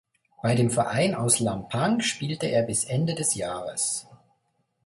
Bei 0.41 0.55
dem 0.55 0.71
Verein 0.71 1.13
aus 1.13 1.39
Lampang 1.39 1.99
spielte 2.01 2.47
er 2.47 2.63
bis 2.63 2.85
Ende 2.85 3.13
des 3.13 3.35
Jahres. 3.35 4.07